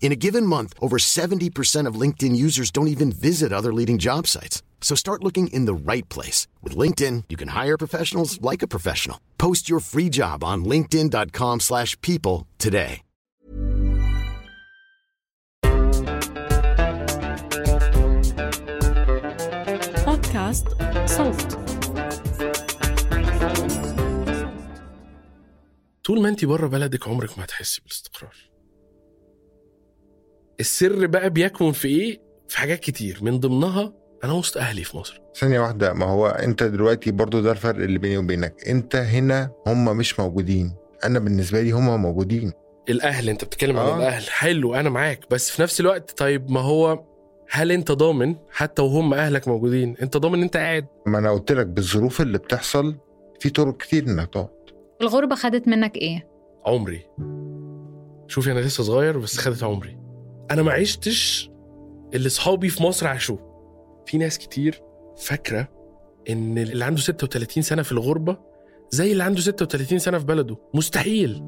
[0.00, 4.26] In a given month, over 70% of LinkedIn users don't even visit other leading job
[4.26, 4.64] sites.
[4.80, 6.48] So start looking in the right place.
[6.64, 9.20] With LinkedIn, you can hire professionals like a professional.
[9.38, 13.02] Post your free job on linkedin.com slash people today.
[20.06, 20.66] بودكاست
[21.06, 21.58] صوت
[26.04, 28.34] طول ما انت بره بلدك عمرك ما هتحسي بالاستقرار
[30.59, 33.19] السر بقى بيكمن في إيه؟ في حاجات كتير.
[33.21, 35.21] من ضمنها أنا وسط أهلي في مصر.
[35.35, 38.67] ثانية واحدة ما هو أنت دلوقتي برضو ده الفرق اللي بيني وبينك.
[38.67, 40.75] أنت هنا هم مش موجودين.
[41.03, 42.51] أنا بالنسبة لي هم موجودين.
[42.89, 43.97] الأهل أنت بتتكلم عن آه.
[43.97, 44.23] الأهل.
[44.29, 45.19] حلو أنا معاك.
[45.31, 47.03] بس في نفس الوقت طيب ما هو
[47.49, 50.85] هل أنت ضامن حتى وهم أهلك موجودين؟ أنت ضامن إن أنت قاعد.
[51.05, 52.95] ما أنا قلت لك بالظروف اللي بتحصل
[53.39, 54.49] في طرق كتير انك تقعد.
[55.01, 56.27] الغربة خدت منك إيه؟
[56.65, 57.05] عمري.
[58.27, 59.97] شوفي أنا لسه صغير بس خدت عمري.
[60.51, 61.49] أنا ما عشتش
[62.13, 63.55] اللي صحابي في مصر عاشوه.
[64.05, 64.81] في ناس كتير
[65.17, 65.67] فاكرة
[66.29, 68.37] إن اللي عنده 36 سنة في الغربة
[68.91, 70.57] زي اللي عنده 36 سنة في بلده.
[70.73, 71.43] مستحيل.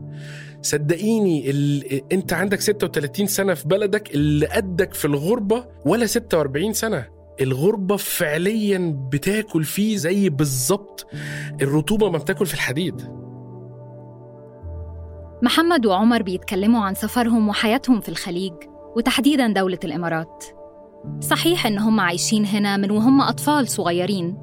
[0.62, 1.84] صدقيني ال...
[2.14, 7.08] أنت عندك 36 سنة في بلدك اللي قدك في الغربة ولا 46 سنة.
[7.42, 11.08] الغربة فعليا بتاكل فيه زي بالظبط
[11.62, 13.02] الرطوبة ما بتاكل في الحديد.
[15.44, 18.54] محمد وعمر بيتكلموا عن سفرهم وحياتهم في الخليج.
[18.98, 20.46] وتحديدا دولة الإمارات.
[21.20, 24.38] صحيح إن هم عايشين هنا من وهم أطفال صغيرين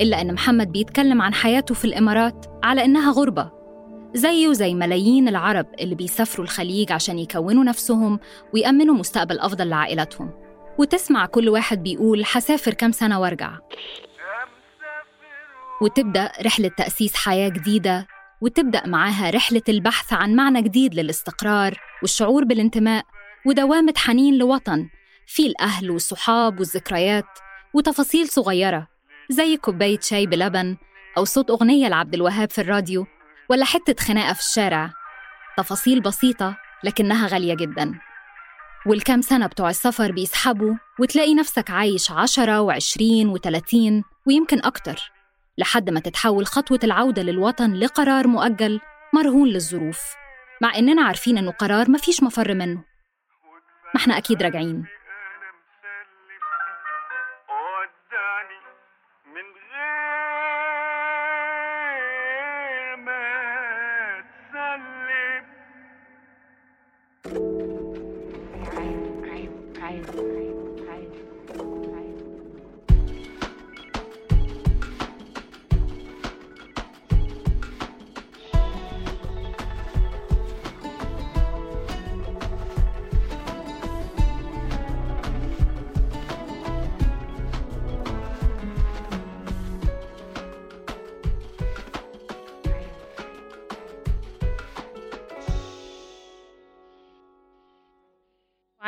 [0.00, 3.50] إلا إن محمد بيتكلم عن حياته في الإمارات على إنها غربة
[4.14, 8.20] زيه زي ملايين العرب اللي بيسافروا الخليج عشان يكونوا نفسهم
[8.54, 10.30] ويأمنوا مستقبل أفضل لعائلتهم
[10.78, 13.58] وتسمع كل واحد بيقول حسافر كام سنة وارجع.
[15.82, 18.06] وتبدأ رحلة تأسيس حياة جديدة
[18.40, 23.04] وتبدأ معاها رحلة البحث عن معنى جديد للاستقرار والشعور بالانتماء.
[23.46, 24.88] ودوامة حنين لوطن
[25.26, 27.38] فيه الأهل والصحاب والذكريات
[27.74, 28.88] وتفاصيل صغيرة
[29.28, 30.76] زي كوباية شاي بلبن
[31.18, 33.06] أو صوت أغنية لعبد الوهاب في الراديو
[33.48, 34.90] ولا حتة خناقة في الشارع.
[35.56, 37.94] تفاصيل بسيطة لكنها غالية جدا.
[38.86, 45.12] والكام سنة بتوع السفر بيسحبوا وتلاقي نفسك عايش عشرة وعشرين وتلاتين ويمكن أكتر
[45.58, 48.80] لحد ما تتحول خطوة العودة للوطن لقرار مؤجل
[49.12, 50.00] مرهون للظروف
[50.62, 52.93] مع إننا عارفين إنه قرار مفيش مفر منه.
[53.94, 54.84] ما إحنا أكيد راجعين.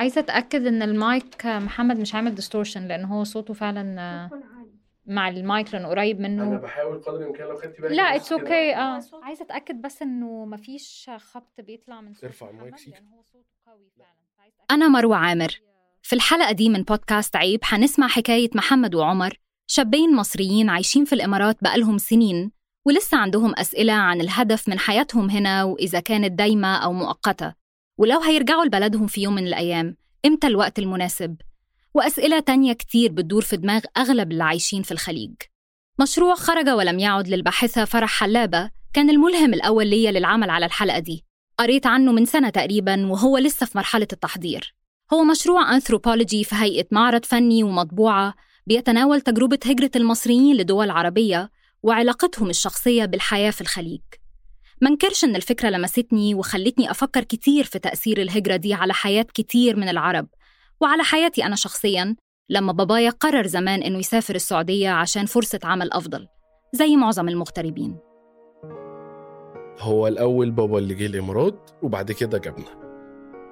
[0.07, 4.29] عايزة أتأكد إن المايك محمد مش عامل distortion لأن هو صوته فعلا
[5.07, 6.57] مع المايك لأنه قريب منه.
[6.57, 9.01] بحاول قدر الإمكان لو خدتي بالك لا it's okay آه.
[9.23, 12.91] عايزة أتأكد بس إنه مفيش خبط بيطلع من صوت ارفع المايك سيكا.
[12.91, 14.09] لأن هو صوته قوي فعلا.
[14.39, 14.73] فعايزة أتأكد.
[14.73, 15.61] أنا مروة عامر.
[16.03, 21.57] في الحلقة دي من بودكاست عيب حنسمع حكاية محمد وعمر شابين مصريين عايشين في الإمارات
[21.63, 22.51] بقالهم سنين
[22.85, 27.66] ولسه عندهم أسئلة عن الهدف من حياتهم هنا وإذا كانت دايمة أو مؤقتة.
[27.99, 29.97] ولو هيرجعوا لبلدهم في يوم من الأيام
[30.27, 31.37] إمتى الوقت المناسب؟
[31.95, 35.35] وأسئلة تانية كتير بتدور في دماغ أغلب اللي عايشين في الخليج.
[36.01, 41.25] مشروع خرج ولم يعد للباحثة فرح حلابة كان الملهم الأول ليا للعمل على الحلقة دي.
[41.59, 44.75] قريت عنه من سنة تقريبا وهو لسه في مرحلة التحضير.
[45.13, 48.35] هو مشروع أنثروبولوجي في هيئة معرض فني ومطبوعة
[48.67, 51.51] بيتناول تجربة هجرة المصريين لدول عربية
[51.83, 54.01] وعلاقتهم الشخصية بالحياة في الخليج.
[54.83, 59.89] منكرش إن الفكرة لمستني وخلتني أفكر كتير في تأثير الهجرة دي على حياة كتير من
[59.89, 60.27] العرب.
[60.81, 62.17] وعلى حياتي أنا شخصياً
[62.51, 66.29] لما بابايا قرر زمان إنه يسافر السعودية عشان فرصة عمل أفضل
[66.73, 67.97] زي معظم المغتربين.
[69.79, 72.87] هو الأول بابا اللي جه الإمارات وبعد كده جابنا.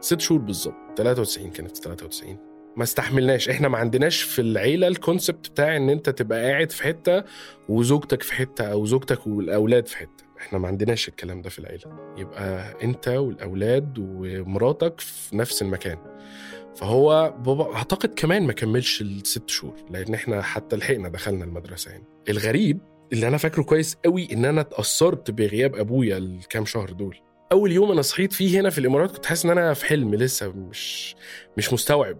[0.01, 2.39] ست شهور بالظبط 93 كانت 93
[2.77, 7.25] ما استحملناش إحنا ما عندناش في العيلة الكونسبت بتاع إن أنت تبقى قاعد في حتة
[7.69, 10.24] وزوجتك في حتة أو زوجتك والأولاد في حتة.
[10.47, 12.15] إحنا ما عندناش الكلام ده في العيلة.
[12.19, 15.99] يبقى انت والأولاد ومراتك في نفس المكان.
[16.77, 22.05] فهو بابا أعتقد كمان ما كملش الست شهور لأن إحنا حتى لحقنا دخلنا المدرسة يعني.
[22.29, 22.79] الغريب
[23.13, 27.17] اللي أنا فاكره كويس قوي إن أنا اتأثرت بغياب أبويا الكام شهر دول.
[27.53, 30.49] أول يوم أنا صحيت فيه هنا في الإمارات كنت حاسس إن أنا في حلم لسه
[30.53, 31.17] مش
[31.57, 32.19] مش مستوعب.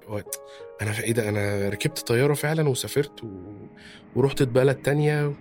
[0.83, 3.29] أنا إيه ده؟ أنا ركبت طيارة فعلا وسافرت و...
[4.17, 5.33] ورحت بلد تانية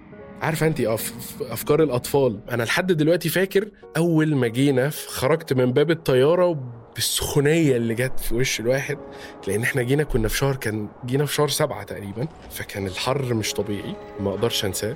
[0.41, 1.13] عارفة انت أف...
[1.41, 2.39] أفكار الأطفال.
[2.51, 6.59] أنا لحد دلوقتي فاكر أول ما جينا خرجت من باب الطيارة
[6.95, 8.97] بالسخونية اللي جت في وش الواحد
[9.47, 13.53] لأن إحنا جينا كنا في شهر كان جينا في شهر سبعة تقريبا فكان الحر مش
[13.53, 14.95] طبيعي ما أقدرش أنساه.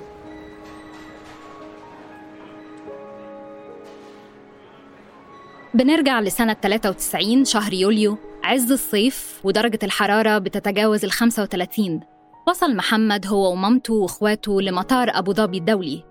[5.74, 12.00] بنرجع لسنة 93 شهر يوليو عز الصيف ودرجة الحرارة بتتجاوز ال 35
[12.48, 16.04] وصل محمد هو ومامته وإخواته لمطار أبو ظبي الدولي.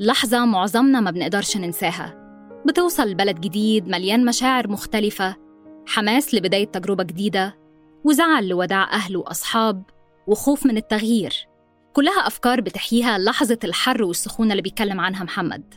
[0.00, 2.14] لحظة معظمنا ما بنقدرش ننساها.
[2.66, 5.36] بتوصل لبلد جديد مليان مشاعر مختلفة
[5.86, 7.58] حماس لبداية تجربة جديدة
[8.04, 9.82] وزعل لوداع أهل وأصحاب
[10.26, 11.48] وخوف من التغيير.
[11.92, 15.74] كلها أفكار بتحييها لحظة الحر والسخونة اللي بيتكلم عنها محمد.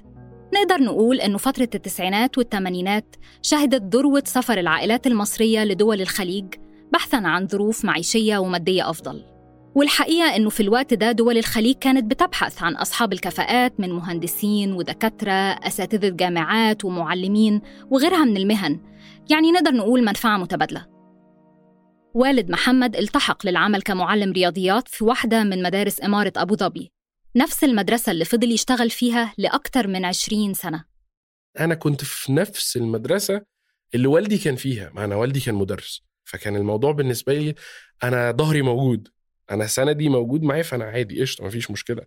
[0.54, 6.46] نقدر نقول إنه فترة التسعينات والثمانينات شهدت ذروة سفر العائلات المصرية لدول الخليج
[6.94, 9.35] بحثاً عن ظروف معيشية ومادية أفضل.
[9.76, 15.32] والحقيقة إنه في الوقت ده دول الخليج كانت بتبحث عن أصحاب الكفاءات من مهندسين ودكاترة
[15.32, 17.62] أساتذة جامعات ومعلمين
[17.92, 18.80] وغيرها من المهن.
[19.32, 20.86] يعني نقدر نقول منفعة متبادلة.
[22.14, 26.92] والد محمد التحق للعمل كمعلم رياضيات في واحدة من مدارس إمارة أبو ظبي.
[27.36, 30.86] نفس المدرسة اللي فضل يشتغل فيها لأكثر من 20 سنة.
[31.60, 33.42] أنا كنت في نفس المدرسة
[33.96, 36.02] اللي والدي كان فيها ما أنا والدي كان مدرس.
[36.24, 37.56] فكان الموضوع بالنسبة لي
[38.04, 39.15] أنا ظهري موجود.
[39.52, 42.06] أنا سندي موجود معايا فأنا عادي قشطة مفيش مشكلة.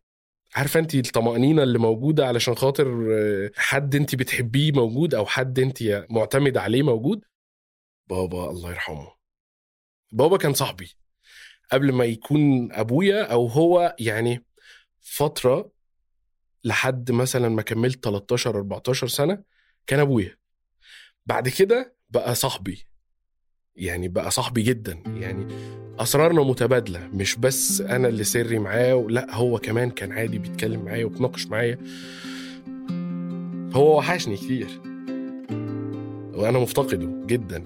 [0.55, 6.07] عارفة انت الطمأنينة اللي موجودة علشان خاطر آه، حد انت بتحبيه موجود أو حد انت
[6.11, 7.25] معتمد عليه موجود؟
[8.07, 9.13] بابا الله يرحمه.
[10.13, 10.97] بابا كان صاحبي.
[11.73, 14.45] قبل ما يكون أبويا أو هو يعني
[15.01, 15.71] فترة
[16.65, 19.43] لحد مثلا ما كملت 13 14 سنة
[19.87, 20.37] كان أبويا.
[21.27, 22.88] بعد كده بقى صاحبي.
[23.79, 24.99] يعني بقى صاحبي جدا.
[25.07, 25.47] يعني
[25.99, 31.05] أسرارنا متبادلة مش بس أنا اللي سري معاه لأ هو كمان كان عادي بيتكلم معايا
[31.05, 31.79] وبيتناقش معايا.
[33.73, 34.69] هو وحشني كتير.
[36.35, 37.65] وأنا مفتقده جدا.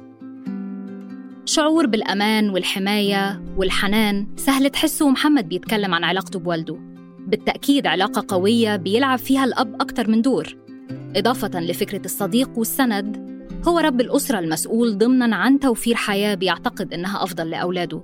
[1.45, 6.79] شعور بالأمان والحماية والحنان سهل تحسه محمد بيتكلم عن علاقته بوالده.
[7.27, 10.57] بالتأكيد علاقة قوية بيلعب فيها الأب أكتر من دور.
[11.17, 13.22] إضافة لفكرة الصديق والسند
[13.69, 18.03] هو رب الأسرة المسؤول ضمناً عن توفير حياة بيعتقد إنها أفضل لأولاده.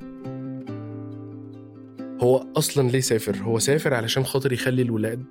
[2.20, 5.24] هو أصلا ليه سافر؟ هو سافر علشان خاطر يخلي الولاد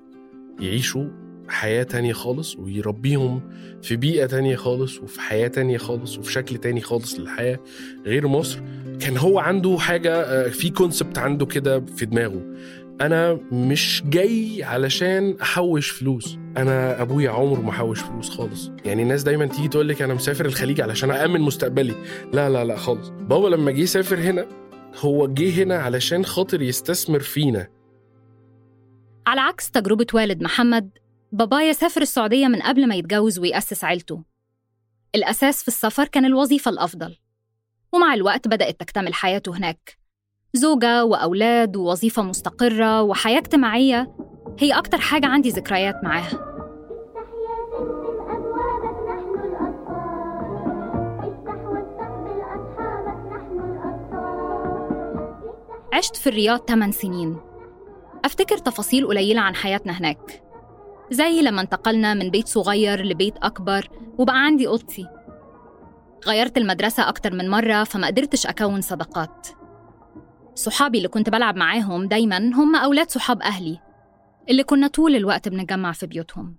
[0.59, 1.05] يعيشوا
[1.47, 3.41] حياة تانية خالص ويربيهم
[3.81, 7.59] في بيئة تانية خالص وفي حياة تانية خالص وفي شكل تاني خالص للحياة
[8.05, 8.59] غير مصر.
[8.99, 12.41] كان هو عنده حاجة آه، في كونسبت عنده كده في دماغه.
[13.01, 16.37] أنا مش جاي علشان أحوش فلوس.
[16.57, 18.71] أنا أبويا عمره ما حوش فلوس خالص.
[18.85, 21.95] يعني الناس دايما تيجي تقول لك أنا مسافر الخليج علشان أأمن مستقبلي.
[22.33, 23.09] لا لا لا خالص.
[23.09, 24.45] بابا لما جه سافر هنا
[24.99, 27.67] هو جه هنا علشان خاطر يستثمر فينا.
[29.27, 30.89] على عكس تجربة والد محمد
[31.31, 34.23] بابايا سافر السعودية من قبل ما يتجوز ويأسس عيلته.
[35.15, 37.17] الأساس في السفر كان الوظيفة الأفضل.
[37.93, 39.96] ومع الوقت بدأت تكتمل حياته هناك.
[40.53, 44.15] زوجة وأولاد ووظيفة مستقرة وحياة اجتماعية
[44.59, 46.47] هي أكتر حاجة عندي ذكريات معاها.
[55.93, 57.37] عشت في الرياض 8 سنين.
[58.25, 60.43] أفتكر تفاصيل قليلة عن حياتنا هناك
[61.11, 65.07] زي لما انتقلنا من بيت صغير لبيت أكبر وبقى عندي أوضتي.
[66.27, 69.47] غيرت المدرسة أكتر من مرة فما قدرتش أكون صداقات.
[70.57, 73.79] صحابي اللي كنت بلعب معاهم دايما هم أولاد صحاب أهلي
[74.49, 76.57] اللي كنا طول الوقت بنتجمع في بيوتهم.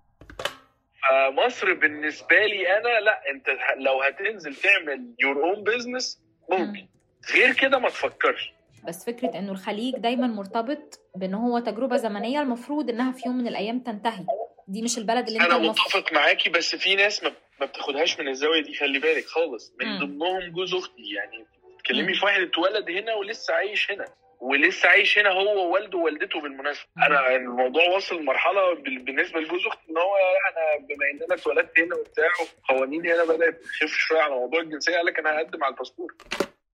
[1.02, 3.46] فمصر بالنسبة لي أنا لا أنت
[3.78, 6.20] لو هتنزل تعمل your own business
[6.50, 6.86] ممكن.
[7.34, 8.52] غير كده ما تفكرش.
[8.88, 13.46] بس فكرة إنه الخليج دايما مرتبط بإن هو تجربة زمنية المفروض إنها في يوم من
[13.48, 14.26] الأيام تنتهي.
[14.68, 18.20] دي مش البلد اللي أنت أنا المف- متفق معاكي بس في ناس ما, ما بتاخدهاش
[18.20, 19.72] من الزاوية دي خلي بالك خالص.
[19.80, 19.98] من مم.
[19.98, 21.46] ضمنهم جوز أختي يعني
[21.88, 22.18] بتتكلمي مم.
[22.18, 24.04] في واحد اتولد هنا ولسه عايش هنا
[24.40, 26.84] ولسه عايش هنا هو ووالده ووالدته بالمناسبة.
[26.98, 30.14] أنا الموضوع وصل لمرحلة بال- بالنسبة لجوز أختي إن هو
[30.50, 32.28] أنا بما إن أنا اتولدت هنا وبتاع
[32.68, 36.14] قوانيني هنا بدأت تخف شوية على موضوع الجنسية قال لك أنا هقدم على الباسبور.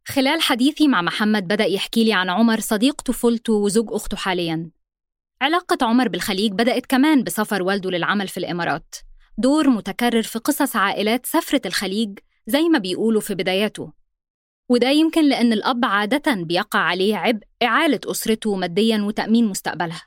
[0.06, 4.70] خلال حديثي مع محمد بدأ يحكي لي عن عمر صديق طفولته وزوج أخته حالياً.
[5.42, 8.94] علاقة عمر بالخليج بدأت كمان بسفر والده للعمل في الإمارات.
[9.38, 13.92] دور متكرر في قصص عائلات سافرت الخليج زي ما بيقولوا في بداياته.
[14.68, 20.02] وده يمكن لأن الأب عادة بيقع عليه عبء إعالة أسرته مادياً وتأمين مستقبلها.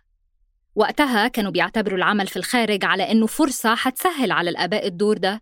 [0.75, 5.41] وقتها كانوا بيعتبروا العمل في الخارج على إنه فرصة حتسهل على الآباء الدور ده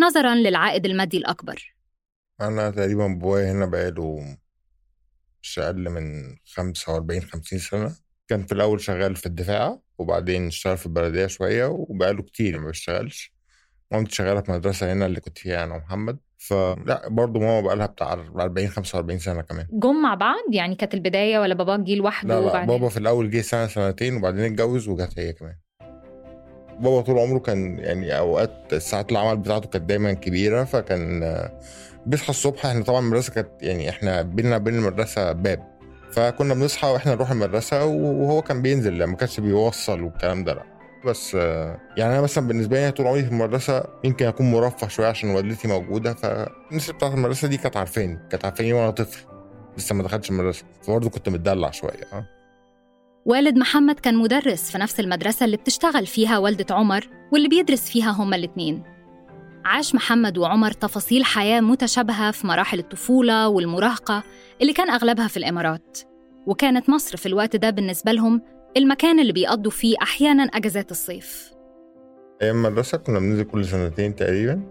[0.00, 1.74] نظراً للعائد المادي الأكبر.
[2.40, 4.36] أنا تقريبا بابايا هنا بقاله
[5.42, 7.96] مش أقل من 45 50 سنة.
[8.28, 13.32] كان في الأول شغال في الدفاع وبعدين اشتغل في البلدية شوية وبقاله كتير ما بيشتغلش.
[13.92, 16.18] مامتي شغاله في مدرسة هنا اللي كنت فيها أنا ومحمد.
[16.38, 19.66] فلا برضه ماما بقالها بتاع 40 45 سنة كمان.
[19.72, 22.96] جم مع بعض؟ يعني كانت البداية ولا باباك جه لوحده لا لا وبعدين؟ بابا في
[22.96, 25.54] الأول جه سنة سنتين وبعدين اتجوز وجت هي كمان.
[26.80, 31.20] بابا طول عمره كان يعني أوقات ساعات العمل بتاعته كانت دايما كبيرة فكان
[32.06, 32.66] بيصحى الصبح.
[32.66, 35.76] إحنا طبعا المدرسة كانت يعني إحنا بيننا وبين المدرسة باب
[36.12, 40.75] فكنا بنصحى وإحنا نروح المدرسة وهو كان بينزل ما كانش بيوصل والكلام ده لا.
[41.04, 45.30] بس يعني أنا مثلا بالنسبة لي طول عمري في المدرسة يمكن أكون مرفه شوية عشان
[45.30, 49.26] والدتي موجودة فالناس بتاعت المدرسة دي كانت عارفاني كانت عارفاني وأنا طفل
[49.78, 52.28] لسه ما دخلتش المدرسة فبرضه كنت متدلع شوية
[53.26, 58.10] والد محمد كان مدرس في نفس المدرسة اللي بتشتغل فيها والدة عمر واللي بيدرس فيها
[58.10, 58.82] هما الاتنين.
[59.64, 64.22] عاش محمد وعمر تفاصيل حياة متشابهة في مراحل الطفولة والمراهقة
[64.62, 65.98] اللي كان أغلبها في الإمارات
[66.46, 68.42] وكانت مصر في الوقت ده بالنسبة لهم
[68.76, 71.52] المكان اللي بيقضوا فيه أحياناً أجازات الصيف.
[72.42, 74.62] أيام المدرسة كنا بننزل كل سنتين تقريبا.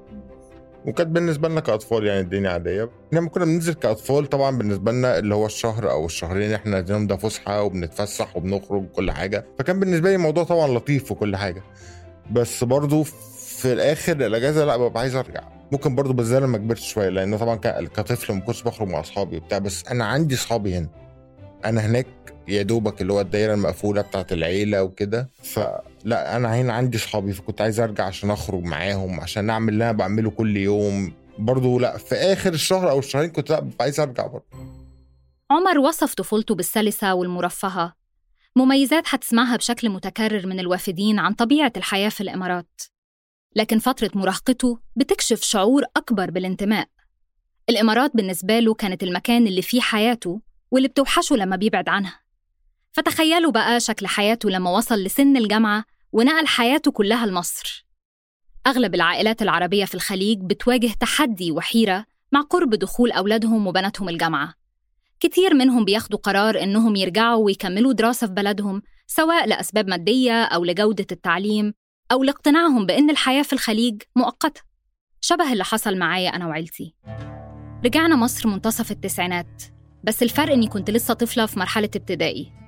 [0.85, 2.89] وكانت بالنسبة لنا كأطفال يعني الدنيا عادية.
[3.11, 7.17] لما كنا بننزل كأطفال طبعا بالنسبة لنا اللي هو الشهر أو الشهرين إحنا نازلين ده
[7.17, 9.45] فسحة وبنتفسح وبنخرج وكل حاجة.
[9.59, 11.63] فكان بالنسبة لي الموضوع طبعا لطيف وكل حاجة.
[12.31, 15.43] بس برضو في الآخر الأجازة لا ببقى عايز أرجع.
[15.71, 17.55] ممكن برضو بالذات لما كبرت شوية لأن طبعا
[17.95, 19.57] كطفل ما كنتش بخرج مع أصحابي وبتاع.
[19.57, 20.89] بس أنا عندي أصحابي هنا.
[21.65, 22.07] أنا هناك
[22.47, 25.29] يا دوبك اللي هو الدايرة المقفولة بتاعت العيلة وكده.
[25.43, 29.91] فلا أنا هنا عندي صحابي فكنت عايز أرجع عشان أخرج معاهم عشان أعمل اللي أنا
[29.91, 31.13] بعمله كل يوم.
[31.39, 34.45] برضو لا في آخر الشهر أو الشهرين كنت لا عايز أرجع برضو.
[35.51, 37.95] عمر وصف طفولته بالسلسة والمرفهة.
[38.55, 42.81] مميزات هتسمعها بشكل متكرر من الوافدين عن طبيعة الحياة في الإمارات.
[43.55, 46.87] لكن فترة مراهقته بتكشف شعور أكبر بالانتماء.
[47.69, 52.24] الإمارات بالنسبة له كانت المكان اللي فيه حياته واللي بتوحشه لما بيبعد عنها.
[52.95, 57.85] فتخيلوا بقى شكل حياته لما وصل لسن الجامعة ونقل حياته كلها لمصر.
[58.67, 64.53] أغلب العائلات العربية في الخليج بتواجه تحدي وحيرة مع قرب دخول أولادهم وبناتهم الجامعة.
[65.19, 71.07] كتير منهم بياخدوا قرار إنهم يرجعوا ويكملوا دراسة في بلدهم سواء لأسباب مادية أو لجودة
[71.11, 71.73] التعليم
[72.11, 74.61] أو لاقتناعهم بإن الحياة في الخليج مؤقتة.
[75.21, 76.95] شبه اللي حصل معايا أنا وعيلتي.
[77.85, 79.63] رجعنا مصر منتصف التسعينات
[80.03, 82.64] بس الفرق إني كنت لسه طفلة في مرحلة ابتدائي.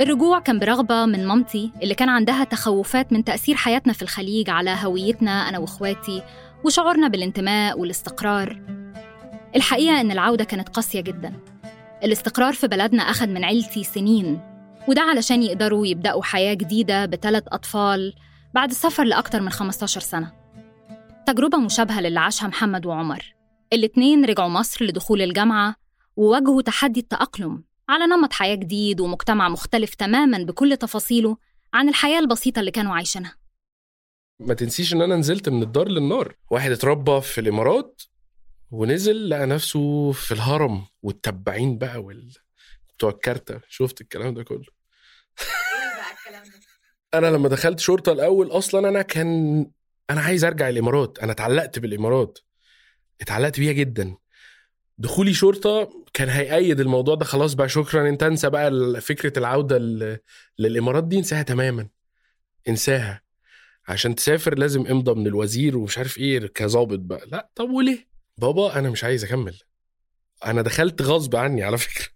[0.00, 4.76] الرجوع كان برغبة من مامتي اللي كان عندها تخوفات من تأثير حياتنا في الخليج على
[4.82, 6.22] هويتنا أنا وإخواتي
[6.64, 8.60] وشعورنا بالانتماء والاستقرار.
[9.56, 11.32] الحقيقة إن العودة كانت قاسية جدا.
[12.04, 14.40] الاستقرار في بلدنا أخذ من عيلتي سنين
[14.88, 18.14] وده علشان يقدروا يبدأوا حياة جديدة بثلاث أطفال
[18.54, 20.32] بعد السفر لأكتر من 15 سنة.
[21.26, 23.34] تجربة مشابهة للي عاشها محمد وعمر.
[23.72, 25.74] الاتنين رجعوا مصر لدخول الجامعة
[26.16, 27.69] وواجهوا تحدي التأقلم.
[27.90, 31.36] على نمط حياة جديد ومجتمع مختلف تماماً بكل تفاصيله
[31.74, 33.36] عن الحياة البسيطة اللي كانوا عايشينها.
[34.40, 36.34] ما تنسيش إن أنا نزلت من الدار للنار.
[36.50, 38.02] واحد اتربى في الإمارات
[38.70, 42.32] ونزل لقى نفسه في الهرم والتبعين بقى وال
[42.88, 43.60] بتوع الكارتة.
[43.68, 44.64] شفت الكلام ده كله؟
[47.14, 49.66] أنا لما دخلت شرطة الأول أصلا أنا كان
[50.10, 51.18] أنا عايز أرجع الإمارات.
[51.18, 52.38] أنا اتعلقت بالإمارات.
[53.20, 54.16] اتعلقت بيها جدا.
[55.00, 57.24] دخولي شرطة كان هيأيد الموضوع ده.
[57.24, 58.08] خلاص بقى شكرا.
[58.08, 59.78] انت انسى بقى فكرة العودة
[60.58, 61.18] للإمارات دي.
[61.18, 61.88] انساها تماما.
[62.68, 63.22] انساها.
[63.88, 67.26] عشان تسافر لازم امضى من الوزير ومش عارف إيه كظابط بقى.
[67.26, 69.58] لا طب وليه؟ بابا أنا مش عايز أكمل.
[70.44, 72.06] أنا دخلت غصب عني على فكرة.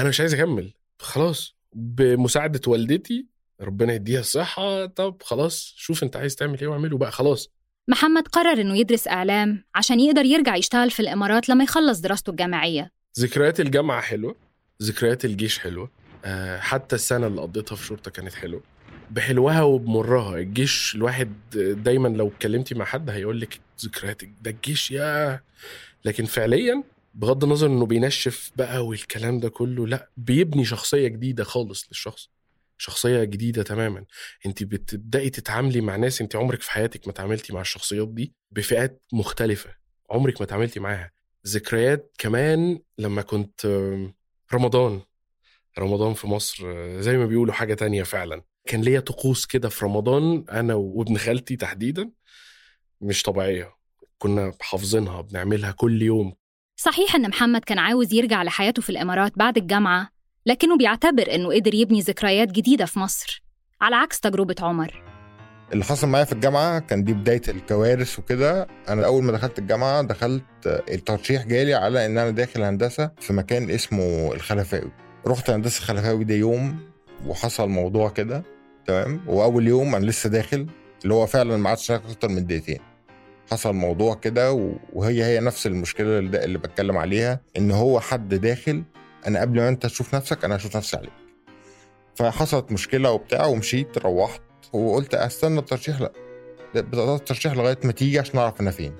[0.00, 0.74] أنا مش عايز أكمل.
[0.98, 1.56] خلاص.
[1.72, 3.26] بمساعدة والدتي
[3.60, 4.86] ربنا يديها الصحة.
[4.86, 7.12] طب خلاص شوف انت عايز تعمل إيه واعمله بقى.
[7.12, 7.50] خلاص.
[7.90, 12.90] محمد قرر إنه يدرس إعلام عشان يقدر يرجع يشتغل في الإمارات لما يخلص دراسته الجامعية.
[13.18, 14.36] ذكريات الجامعة حلوة
[14.82, 15.90] ذكريات الجيش حلوة
[16.24, 18.62] آه، حتى السنة اللي قضيتها في شرطة كانت حلوة.
[19.10, 21.32] بحلوها وبمرها الجيش الواحد
[21.84, 25.40] دايما لو اتكلمتي مع حد هيقول لك ذكريات ده الجيش يا
[26.04, 26.82] لكن فعليا
[27.14, 32.28] بغض النظر إنه بينشف بقى والكلام ده كله لا بيبني شخصية جديدة خالص للشخص.
[32.80, 34.04] شخصية جديدة تماما.
[34.46, 39.02] انت بتبدأي تتعاملي مع ناس انت عمرك في حياتك ما تعاملتي مع الشخصيات دي بفئات
[39.12, 39.70] مختلفة.
[40.10, 41.10] عمرك ما تعاملتي معاها.
[41.46, 43.66] ذكريات كمان لما كنت
[44.54, 45.00] رمضان.
[45.78, 48.42] رمضان في مصر آه، زي ما بيقولوا حاجة تانية فعلا.
[48.66, 52.10] كان ليا طقوس كده في رمضان أنا وابن خالتي تحديدا.
[53.00, 53.74] مش طبيعية.
[54.18, 56.34] كنا حافظينها بنعملها كل يوم.
[56.76, 60.19] صحيح إن محمد كان عاوز يرجع لحياته في الإمارات بعد الجامعة.
[60.46, 63.42] لكنه بيعتبر إنه قدر يبني ذكريات جديدة في مصر
[63.80, 65.02] على عكس تجربة عمر.
[65.72, 68.66] اللي حصل معايا في الجامعة كان دي بداية الكوارث وكده.
[68.88, 73.70] أنا أول ما دخلت الجامعة دخلت الترشيح جالي على إن أنا داخل هندسة في مكان
[73.70, 74.90] اسمه الخلفاوي.
[75.26, 76.78] رحت هندسة الخلفاوي ده يوم
[77.26, 78.42] وحصل موضوع كده
[78.86, 80.66] تمام؟ وأول يوم أنا لسه داخل
[81.02, 82.78] اللي هو فعلا ما عادش أكتر من دقيقتين.
[83.50, 84.52] حصل موضوع كده
[84.92, 88.82] وهي هي نفس المشكلة اللي, بتكلم عليها إن هو حد داخل
[89.26, 91.12] أنا قبل ما أنت تشوف نفسك أنا هشوف نفسي عليك.
[92.14, 96.12] فحصلت مشكلة وبتاع ومشيت روحت وقلت أستنى الترشيح لا
[96.74, 98.92] بطاقات الترشيح لغاية ما تيجي عشان أعرف أنا فين.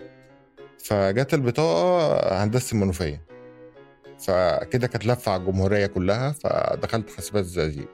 [0.78, 3.22] فجت البطاقة هندسة المنوفية.
[4.18, 7.88] فكده كانت لفة على الجمهورية كلها فدخلت حاسبات الزقازيق.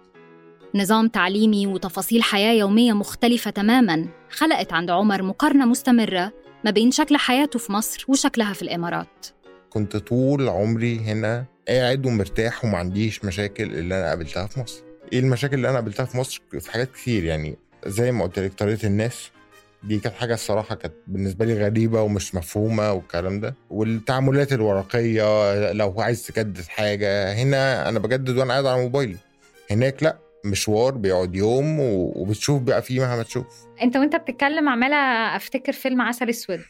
[0.74, 6.32] نظام تعليمي وتفاصيل حياة يومية مختلفة تماماً خلقت عند عمر مقارنة مستمرة
[6.64, 9.26] ما بين شكل حياته في مصر وشكلها في الإمارات.
[9.70, 14.82] كنت طول عمري هنا قاعد ومرتاح وما عنديش مشاكل اللي أنا قابلتها في مصر.
[15.12, 17.56] إيه المشاكل اللي أنا قابلتها في مصر؟ في حاجات كتير يعني
[17.86, 19.30] زي ما قلت لك طريقة الناس.
[19.82, 23.54] دي كانت حاجة الصراحة كانت بالنسبة لي غريبة ومش مفهومة والكلام ده.
[23.70, 29.16] والتعاملات الورقية لو عايز تجدد حاجة هنا أنا بجدد وأنا قاعد على موبايلي.
[29.70, 33.46] هناك لأ مشوار بيقعد يوم وبتشوف بقى فيه مهما تشوف.
[33.82, 34.96] أنت وأنت بتتكلم عمالة
[35.36, 36.60] أفتكر فيلم عسل أسود.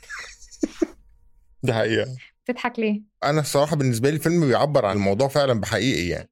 [1.63, 2.07] دي حقيقة.
[2.47, 6.29] تضحك ليه؟ أنا الصراحة بالنسبة لي الفيلم بيعبر عن الموضوع فعلا بحقيقي يعني.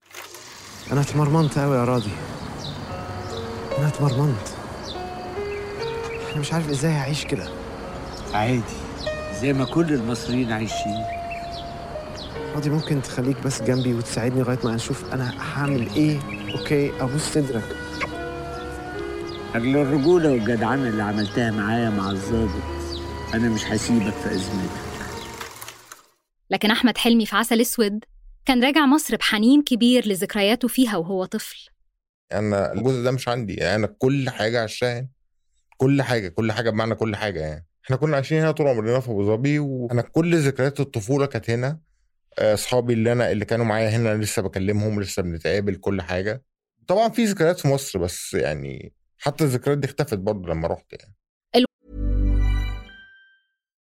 [0.92, 2.10] أنا اتمرمنت قوي يا راضي.
[3.78, 4.48] أنا اتمرمنت.
[6.32, 7.48] أنا مش عارف إزاي هعيش كده.
[8.34, 8.62] عادي.
[9.40, 11.04] زي ما كل المصريين عايشين.
[12.54, 16.18] راضي ممكن تخليك بس جنبي وتساعدني لغاية ما نشوف أنا هعمل إيه؟
[16.58, 17.76] أوكي أبوس صدرك.
[19.54, 22.62] أجل الرجولة والجدعنة اللي عملتها معايا مع الظابط
[23.34, 24.83] أنا مش هسيبك في أزمتك.
[26.54, 28.04] لكن أحمد حلمي في عسل أسود
[28.44, 31.68] كان راجع مصر بحنين كبير لذكرياته فيها وهو طفل.
[32.32, 35.08] أنا الجزء ده مش عندي يعني أنا كل حاجة عشان هنا.
[35.76, 37.66] كل حاجة كل حاجة بمعنى كل حاجة يعني.
[37.84, 41.80] إحنا كنا عايشين هنا طول عمرنا في أبو ظبي وأنا كل ذكريات الطفولة كانت هنا.
[42.38, 46.44] آه، أصحابي اللي أنا اللي كانوا معايا هنا أنا لسه بكلمهم لسه بنتقابل كل حاجة.
[46.86, 51.14] طبعا في ذكريات في مصر بس يعني حتى الذكريات دي اختفت برضه لما رحت يعني.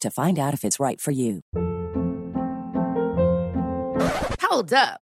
[0.00, 1.40] to find out if it's right for you.
[4.42, 5.00] Hold up.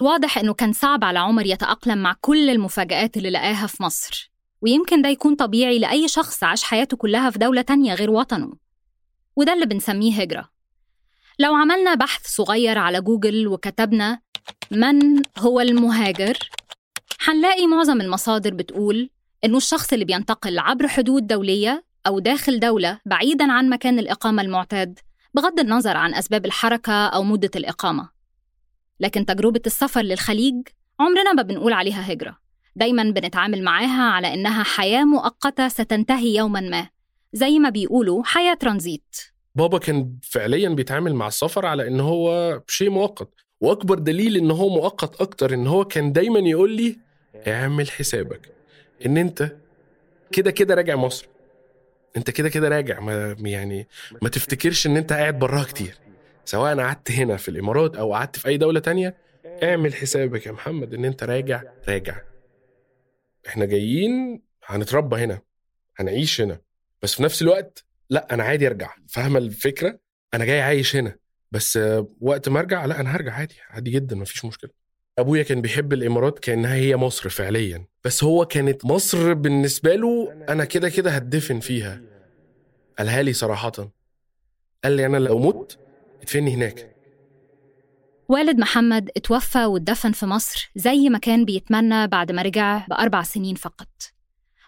[0.00, 4.30] واضح إنه كان صعب على عمر يتأقلم مع كل المفاجآت اللي لقاها في مصر
[4.62, 8.52] ويمكن ده يكون طبيعي لأي شخص عاش حياته كلها في دولة تانية غير وطنه.
[9.36, 10.48] وده اللي بنسميه هجرة.
[11.38, 14.20] لو عملنا بحث صغير على جوجل وكتبنا
[14.70, 16.38] من هو المهاجر
[17.24, 19.10] هنلاقي معظم المصادر بتقول
[19.44, 24.98] إنه الشخص اللي بينتقل عبر حدود دولية أو داخل دولة بعيداً عن مكان الإقامة المعتاد
[25.34, 28.15] بغض النظر عن أسباب الحركة أو مدة الإقامة.
[29.00, 30.54] لكن تجربة السفر للخليج
[31.00, 32.38] عمرنا ما بنقول عليها هجرة.
[32.76, 36.88] دايما بنتعامل معاها على إنها حياة مؤقتة ستنتهي يوما ما.
[37.32, 39.16] زي ما بيقولوا حياة ترانزيت.
[39.54, 43.28] بابا كان فعليا بيتعامل مع السفر على إن هو شيء مؤقت.
[43.60, 46.98] وأكبر دليل إن هو مؤقت أكتر إن هو كان دايما يقول لي
[47.46, 48.52] اعمل حسابك
[49.06, 49.56] إن أنت
[50.32, 51.26] كده كده راجع مصر.
[52.16, 53.00] أنت كده كده راجع.
[53.00, 53.88] ما يعني
[54.22, 55.98] ما تفتكرش إن أنت قاعد براها كتير.
[56.46, 59.16] سواء قعدت هنا في الإمارات أو قعدت في أي دولة تانية
[59.62, 62.20] اعمل حسابك يا محمد إن أنت راجع راجع.
[63.48, 65.40] إحنا جايين هنتربى هنا
[65.96, 66.60] هنعيش هنا.
[67.02, 68.94] بس في نفس الوقت لا أنا عادي أرجع.
[69.08, 69.98] فاهمة الفكرة؟
[70.34, 71.16] أنا جاي عايش هنا.
[71.52, 71.78] بس
[72.20, 74.70] وقت ما أرجع لا أنا هرجع عادي عادي جدا مفيش مشكلة.
[75.18, 77.86] أبويا كان بيحب الإمارات كأنها هي مصر فعليا.
[78.04, 82.02] بس هو كانت مصر بالنسبة له أنا كده كده هتدفن فيها.
[82.98, 83.72] قالها لي صراحة
[84.84, 85.78] قال لي أنا لو مت
[86.22, 86.96] ادفني هناك؟
[88.28, 93.54] والد محمد اتوفى واتدفن في مصر زي ما كان بيتمنى بعد ما رجع بأربع سنين
[93.54, 93.88] فقط.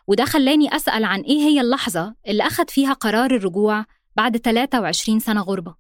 [0.07, 3.85] وده خلاني أسأل عن إيه هي اللحظة اللي أخد فيها قرار الرجوع
[4.17, 5.75] بعد 23 سنة غربة؟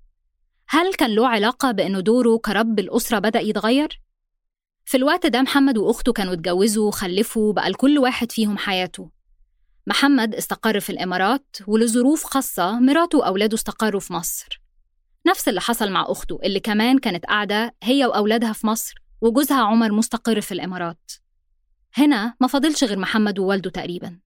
[0.68, 4.00] هل كان له علاقة بأنه دوره كرب الأسرة بدأ يتغير؟
[4.84, 9.10] في الوقت ده محمد وأخته كانوا اتجوزوا وخلفوا بقى لكل واحد فيهم حياته.
[9.86, 14.60] محمد استقر في الإمارات ولظروف خاصة مراته وأولاده استقروا في مصر.
[15.26, 19.92] نفس اللي حصل مع أخته اللي كمان كانت قاعدة هي وأولادها في مصر وجوزها عمر
[19.92, 21.12] مستقر في الإمارات.
[21.94, 24.18] هنا ما فاضلش غير محمد ووالده تقريبا.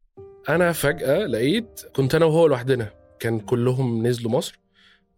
[0.48, 2.90] أنا فجأة لقيت كنت أنا وهو لوحدنا.
[3.20, 4.58] كان كلهم نزلوا مصر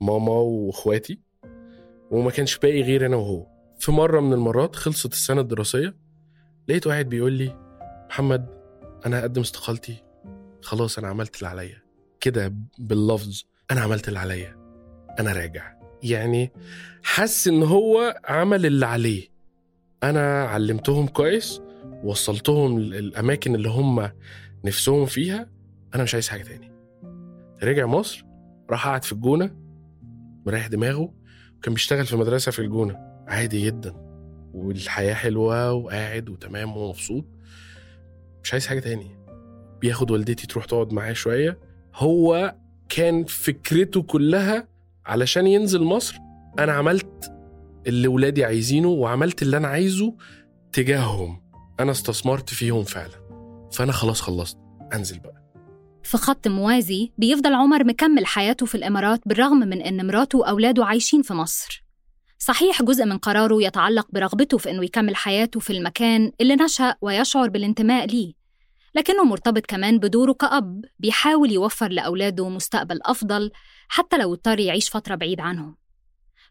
[0.01, 1.19] ماما وإخواتي
[2.11, 3.47] وما كانش باقي غير أنا وهو.
[3.79, 5.97] في مرة من المرات خلصت السنة الدراسية
[6.69, 7.57] لقيت واحد بيقول لي
[8.09, 8.47] محمد
[9.07, 10.03] أنا هقدم استقالتي.
[10.63, 11.83] خلاص أنا عملت اللي عليا.
[12.21, 14.64] كده باللفظ أنا عملت اللي عليا.
[15.21, 15.75] أنا راجع.
[16.03, 16.53] يعني
[17.03, 19.29] حس إن هو عمل اللي عليه.
[20.03, 21.61] أنا علمتهم كويس
[22.05, 24.11] وصلتهم الأماكن اللي هم
[24.65, 25.51] نفسهم فيها.
[25.95, 26.73] أنا مش عايز حاجة تاني.
[27.63, 28.25] رجع مصر
[28.71, 29.57] راح قعد في الجونة
[30.47, 31.15] مريح دماغه.
[31.59, 32.97] وكان بيشتغل في مدرسة في الجونة.
[33.29, 33.95] عادي جدا.
[34.55, 37.25] والحياة حلوة وقاعد وتمام ومبسوط.
[38.43, 39.19] مش عايز حاجة تاني.
[39.81, 41.59] بياخد والدتي تروح تقعد معاه شوية.
[41.95, 42.55] هو
[42.89, 44.69] كان فكرته كلها
[45.07, 46.19] علشان ينزل مصر
[46.59, 47.33] أنا عملت
[47.87, 50.15] اللي ولادي عايزينه وعملت اللي أنا عايزه
[50.73, 51.43] تجاههم.
[51.81, 53.25] أنا استثمرت فيهم فعلا.
[53.73, 54.59] فأنا خلاص خلصت.
[54.95, 55.45] أنزل بقى.
[56.03, 61.23] في خط موازي بيفضل عمر مكمل حياته في الإمارات بالرغم من إن مراته وأولاده عايشين
[61.23, 61.85] في مصر.
[62.39, 67.49] صحيح جزء من قراره يتعلق برغبته في إنه يكمل حياته في المكان اللي نشأ ويشعر
[67.49, 68.33] بالانتماء ليه.
[68.95, 73.51] لكنه مرتبط كمان بدوره كأب بيحاول يوفر لأولاده مستقبل أفضل
[73.89, 75.77] حتى لو اضطر يعيش فترة بعيد عنهم.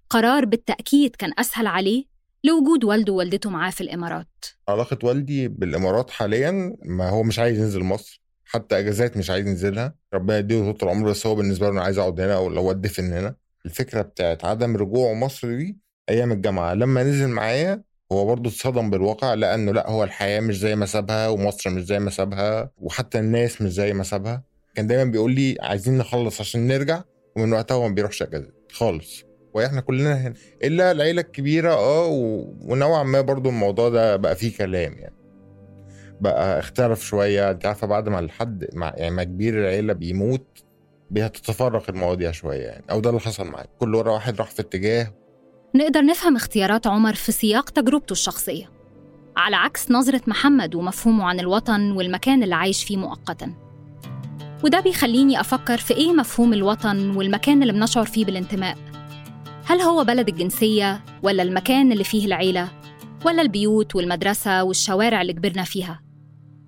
[0.10, 2.06] قرار بالتأكيد كان أسهل عليه
[2.44, 4.46] لوجود والده ووالدته معاه في الإمارات.
[4.68, 9.96] علاقة والدي بالإمارات حاليا ما هو مش عايز ينزل مصر حتى أجازات مش عايز ينزلها.
[10.14, 13.14] ربنا يديله طول العمر بس هو بالنسبة له أنا عايز اقعد هنا أو لو ادفن
[13.14, 13.36] هنا.
[13.66, 15.78] الفكرة بتاعت عدم رجوعه مصر دي
[16.10, 16.74] أيام الجامعة.
[16.74, 21.28] لما نزل معايا هو برضه اتصدم بالواقع لأنه لأ هو الحياة مش زي ما سابها
[21.28, 24.44] ومصر مش زي ما سابها وحتى الناس مش زي ما سابها.
[24.76, 27.02] كان دايما بيقول لي عايزين نخلص عشان نرجع.
[27.36, 29.24] ومن وقتها هو ما بيروحش اجازات خالص.
[29.54, 32.46] وإحنا كلنا هنا إلا العيلة الكبيرة آه و...
[32.62, 35.16] ونوعا ما برضه الموضوع ده بقى فيه كلام يعني.
[36.22, 37.52] بقى اختلف شوية.
[37.52, 40.64] أنت عارفة بعد ما الحد مع يعني ما كبير العيلة بيموت
[41.12, 42.84] بتتفرق المواضيع شوية يعني.
[42.92, 43.68] أو ده اللي حصل معايا.
[43.80, 45.14] كل ورا واحد راح في اتجاه.
[45.76, 48.70] نقدر نفهم اختيارات عمر في سياق تجربته الشخصية.
[49.38, 53.54] على عكس نظرة محمد ومفهومه عن الوطن والمكان اللي عايش فيه مؤقتا.
[54.64, 58.78] وده بيخليني أفكر في إيه مفهوم الوطن والمكان اللي بنشعر فيه بالانتماء.
[59.66, 62.72] هل هو بلد الجنسية ولا المكان اللي فيه العيلة
[63.26, 66.02] ولا البيوت والمدرسة والشوارع اللي كبرنا فيها؟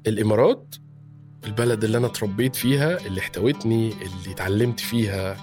[0.08, 0.76] الإمارات
[1.46, 5.38] البلد اللي أنا اتربيت فيها اللي احتوتني اللي اتعلمت فيها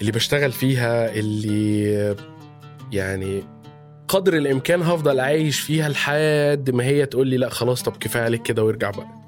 [0.00, 2.16] اللي بشتغل فيها اللي
[2.92, 3.42] يعني
[4.08, 8.42] قدر الإمكان هفضل عايش فيها لحد ما هي تقول لي لا خلاص طب كفاية عليك
[8.42, 9.23] كده وارجع بقى.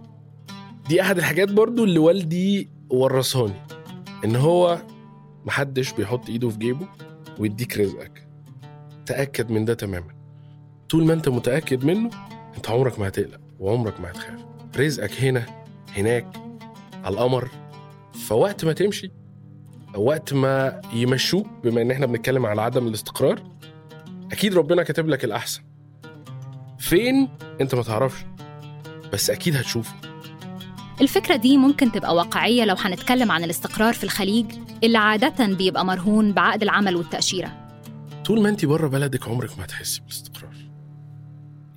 [0.89, 3.67] دي أحد الحاجات برضو اللي والدي ورثهاني
[4.25, 4.79] إن هو
[5.45, 6.89] محدش بيحط إيده في جيبه
[7.39, 8.29] ويديك رزقك.
[9.07, 10.15] تأكد من ده تماما.
[10.89, 12.11] طول ما أنت متأكد منه
[12.57, 14.41] أنت عمرك ما هتقلق وعمرك ما هتخاف.
[14.77, 15.47] رزقك هنا
[15.97, 16.27] هناك
[17.05, 17.51] على القمر.
[18.27, 19.11] فوقت ما تمشي
[19.97, 23.43] وقت ما يمشوك بما إن إحنا بنتكلم على عدم الاستقرار
[24.33, 25.63] أكيد ربنا كاتب لك الأحسن.
[26.79, 27.29] فين؟
[27.61, 28.25] أنت ما تعرفش.
[29.13, 30.06] بس أكيد هتشوفه.
[31.01, 34.47] الفكرة دي ممكن تبقى واقعية لو هنتكلم عن الاستقرار في الخليج
[34.85, 37.69] اللي عادة بيبقى مرهون بعقد العمل والتأشيرة.
[38.25, 40.55] طول ما انت بره بلدك عمرك ما هتحسي بالاستقرار.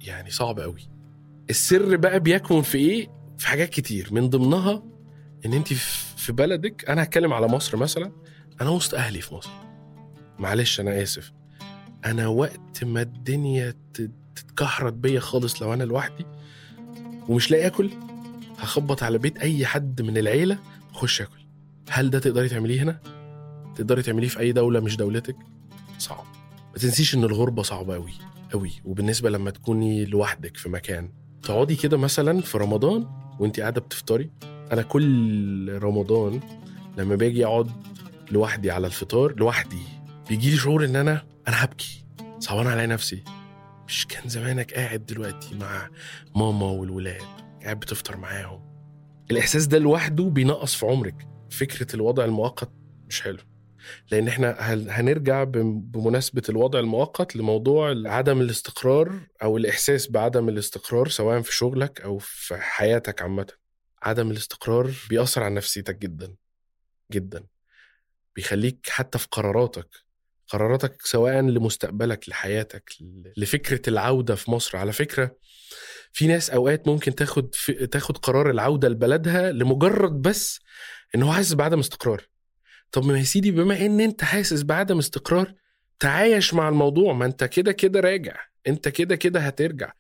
[0.02, 0.82] يعني صعب قوي.
[1.50, 4.10] السر بقى بيكمن في إيه؟ في حاجات كتير.
[4.12, 4.84] من ضمنها
[5.46, 5.74] ان انت
[6.18, 8.12] في بلدك أنا هتكلم على مصر مثلا.
[8.62, 9.52] أنا وسط أهلي في مصر.
[10.40, 11.32] معلش أنا آسف.
[12.06, 13.74] أنا وقت ما الدنيا
[14.36, 16.26] تتكحرت بيا خالص لو أنا لوحدي
[17.30, 17.90] ومش لاقي اكل
[18.60, 20.58] هخبط على بيت أي حد من العيلة
[20.94, 21.40] وأخش آكل.
[21.90, 23.00] هل ده تقدري تعمليه هنا؟
[23.76, 25.36] تقدري تعمليه في أي دولة مش دولتك؟
[25.98, 26.26] صعب.
[26.74, 28.14] ما تنسيش إن الغربة صعبة قوي
[28.54, 31.10] قوي وبالنسبة لما تكوني لوحدك في مكان
[31.44, 33.08] تقعدي كده مثلا في رمضان
[33.40, 34.30] وانت قاعدة بتفطري.
[34.72, 36.40] أنا كل رمضان
[36.98, 37.72] لما باجي أقعد
[38.32, 39.82] لوحدي على الفطار لوحدي.
[40.30, 42.04] بيجي لي شعور إن أنا أنا هبكي.
[42.40, 43.24] صعبان على نفسي.
[43.88, 45.90] مش كان زمانك قاعد دلوقتي مع
[46.36, 47.22] ماما والولاد.
[47.64, 48.70] قاعد بتفطر معاهم.
[49.32, 51.28] الإحساس ده لوحده بينقص في عمرك.
[51.52, 52.72] فكرة الوضع المؤقت
[53.08, 53.38] مش حلو.
[54.12, 54.56] لأن إحنا
[55.00, 62.18] هنرجع بمناسبة الوضع المؤقت لموضوع عدم الاستقرار أو الإحساس بعدم الاستقرار سواء في شغلك أو
[62.18, 63.48] في حياتك عامة.
[64.04, 66.36] عدم الاستقرار بيأثر على نفسيتك جدا
[67.12, 67.46] جدا.
[68.36, 69.88] بيخليك حتى في قراراتك
[70.50, 72.94] قراراتك سواء لمستقبلك لحياتك
[73.38, 74.78] لفكرة العودة في مصر.
[74.78, 75.36] على فكرة
[76.12, 80.60] في ناس أوقات ممكن تاخد في تاخد قرار العودة لبلدها لمجرد بس
[81.16, 82.28] إن هو حاسس بعدم استقرار.
[82.92, 85.54] طب ما يا سيدي بما إن أنت حاسس بعدم استقرار
[86.00, 87.14] تعايش مع الموضوع.
[87.14, 88.36] ما أنت كده كده راجع.
[88.68, 89.92] أنت كده كده هترجع.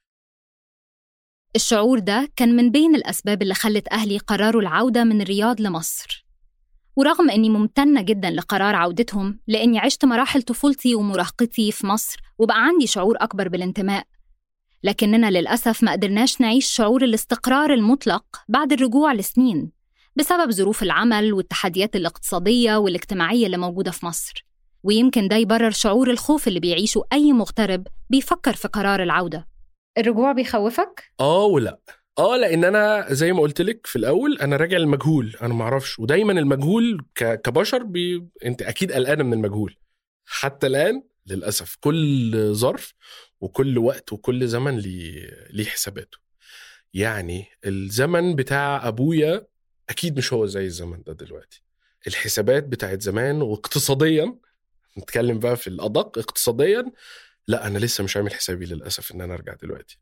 [1.55, 6.28] الشعور ده كان من بين الأسباب اللي خلت أهلي قرروا العودة من الرياض لمصر.
[6.99, 12.88] ورغم أني ممتنة جدا لقرار عودتهم لأني عشت مراحل طفولتي ومراهقتي في مصر وبقى عندي
[12.88, 14.03] شعور أكبر بالانتماء.
[14.83, 19.71] لكننا للأسف ما قدرناش نعيش شعور الاستقرار المطلق بعد الرجوع لسنين
[20.15, 24.45] بسبب ظروف العمل والتحديات الاقتصادية والاجتماعية اللي موجودة في مصر.
[24.83, 29.47] ويمكن ده يبرر شعور الخوف اللي بيعيشه أي مغترب بيفكر في قرار العودة.
[29.97, 31.79] الرجوع بيخوفك؟ آه ولا.
[32.19, 35.99] آه لأن أنا زي ما قلت لك في الأول أنا راجع المجهول أنا ما أعرفش.
[35.99, 37.05] ودايما المجهول.
[37.15, 38.27] كبشر بي...
[38.45, 39.75] أنت أكيد قلقانه من المجهول.
[40.25, 42.93] حتى الآن للأسف كل ظرف
[43.41, 46.17] وكل وقت وكل زمن ليه ليه حساباته.
[46.93, 49.47] يعني الزمن بتاع أبويا
[49.89, 51.63] أكيد مش هو زي الزمن ده دلوقتي.
[52.08, 54.36] الحسابات بتاعت زمان واقتصاديا
[54.97, 56.91] نتكلم بقى في الأدق اقتصاديا
[57.47, 59.99] لا أنا لسه مش عامل حسابي للأسف إن أنا أرجع دلوقتي.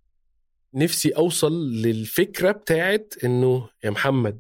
[0.74, 4.40] نفسي أوصل للفكرة بتاعت إنه يا محمد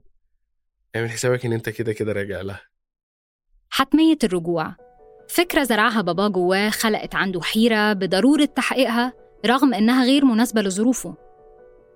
[0.96, 2.62] اعمل حسابك إن أنت كده كده راجع لها.
[3.70, 4.76] حتمية الرجوع.
[5.30, 9.14] فكرة زرعها بابا جواه خلقت عنده حيرة بضرورة تحقيقها
[9.46, 11.16] رغم إنها غير مناسبة لظروفه.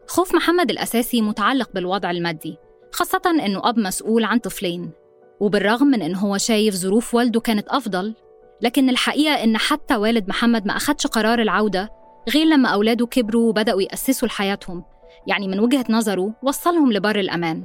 [0.07, 2.57] خوف محمد الأساسي متعلق بالوضع المادي
[2.91, 4.91] خاصة إنه أب مسؤول عن طفلين
[5.39, 8.15] وبالرغم من انه هو شايف ظروف والده كانت أفضل
[8.61, 11.89] لكن الحقيقة إن حتى والد محمد ما أخدش قرار العودة
[12.29, 14.83] غير لما أولاده كبروا وبدأوا يأسسوا لحياتهم
[15.27, 17.63] يعني من وجهة نظره وصلهم لبر الأمان.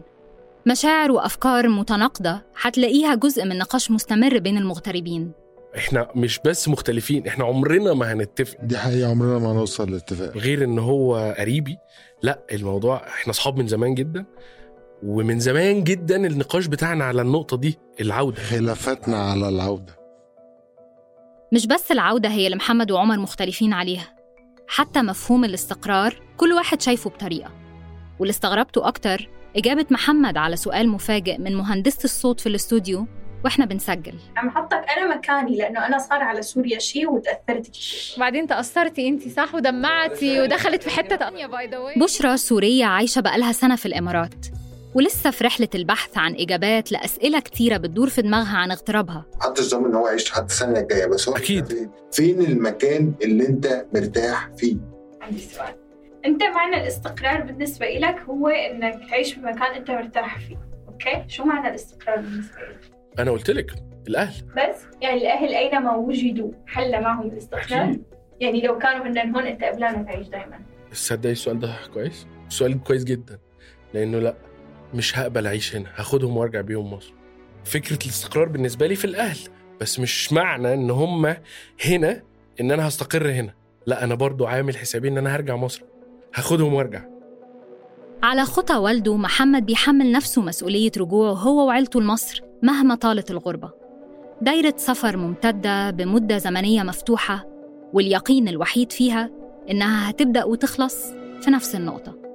[0.67, 5.33] مشاعر وأفكار متناقضة حتلاقيها جزء من نقاش مستمر بين المغتربين.
[5.77, 8.57] إحنا مش بس مختلفين إحنا عمرنا ما هنتفق.
[8.63, 10.37] دي حقيقة عمرنا ما هنوصل لاتفاق.
[10.37, 11.79] غير إن هو قريبي
[12.23, 14.25] لا الموضوع إحنا أصحاب من زمان جدا
[15.03, 18.43] ومن زمان جدا النقاش بتاعنا على النقطة دي العودة.
[18.43, 19.97] خلافاتنا على العودة.
[21.53, 24.16] مش بس العودة هي اللي محمد وعمر مختلفين عليها.
[24.69, 27.51] حتى مفهوم الاستقرار كل واحد شايفه بطريقة.
[28.19, 33.07] واللي استغربته أكتر إجابة محمد على سؤال مفاجئ من مهندسة الصوت في الاستوديو
[33.45, 34.15] وإحنا بنسجل.
[34.37, 39.29] عم حطك أنا مكاني لأنه أنا صار على سوريا شيء وتأثرت شيء وبعدين تأثرتي أنت
[39.29, 44.47] صح؟ ودمعتي ودخلت في حتة ثانية باي ذا بشرى سورية عايشة بقالها سنة في الإمارات.
[44.97, 49.87] ولسه في رحلة البحث عن إجابات لأسئلة كتيرة بتدور في دماغها عن اغترابها محدش ضامن
[49.87, 54.77] إن هو يعيش لحد السنة الجاية بس هو أكيد فين؟ المكان اللي أنت مرتاح فيه؟
[55.23, 55.75] عندي سؤال
[56.27, 60.57] أنت معنى الاستقرار بالنسبة لك هو إنك تعيش في مكان أنت مرتاح فيه
[60.89, 63.73] أوكي؟ شو معنى الاستقرار بالنسبة لك؟ أنا قلت لك
[64.09, 68.03] الأهل بس يعني الأهل أينما وجدوا حل معهم الاستقرار أكيد.
[68.41, 73.05] يعني لو كانوا هن هون أنت قبلانه تعيش دائما تصدقي السؤال ده كويس؟ سؤال كويس
[73.05, 73.39] جدا
[73.95, 74.35] لأنه لأ
[74.95, 77.13] مش هقبل أعيش هنا هاخدهم وأرجع بيهم مصر.
[77.65, 79.39] فكرة الاستقرار بالنسبة لي في الأهل
[79.81, 81.37] بس مش معنى إن هم
[81.85, 82.23] هنا
[82.61, 83.55] إن أنا هستقر هنا.
[83.87, 85.83] لا أنا برضو عامل حسابي إن أنا هرجع مصر.
[86.35, 87.05] هاخدهم وأرجع.
[88.23, 93.71] على خطى والده محمد بيحمل نفسه مسؤولية رجوعه هو وعيلته لمصر مهما طالت الغربة.
[94.43, 97.47] دايرة سفر ممتدة بمدة زمنية مفتوحة
[97.93, 99.31] واليقين الوحيد فيها
[99.71, 102.26] إنها هتبدأ وتخلص في نفس النقطة.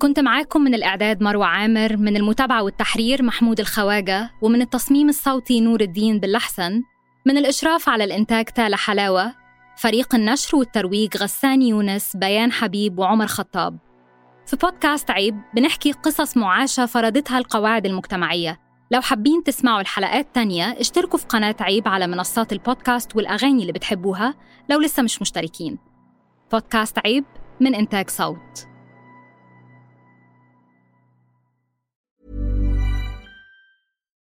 [0.00, 5.80] كنت معاكم من الإعداد مروة عامر من المتابعة والتحرير محمود الخواجة ومن التصميم الصوتي نور
[5.80, 6.82] الدين باللحسن
[7.26, 9.34] من الإشراف على الإنتاج تالا حلاوة
[9.76, 13.78] فريق النشر والترويج غسان يونس بيان حبيب وعمر خطاب.
[14.46, 18.60] في بودكاست عيب بنحكي قصص معاشة فرضتها القواعد المجتمعية.
[18.90, 24.34] لو حابين تسمعوا الحلقات تانية اشتركوا في قناة عيب على منصات البودكاست والأغاني اللي بتحبوها
[24.70, 25.78] لو لسه مش مشتركين.
[26.52, 27.24] بودكاست عيب
[27.60, 28.69] من إنتاج صوت.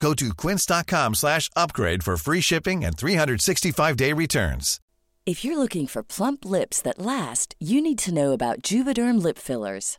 [0.00, 4.80] Go to quince.com slash upgrade for free shipping and 365-day returns.
[5.24, 9.38] If you're looking for plump lips that last, you need to know about Juvederm lip
[9.38, 9.98] fillers.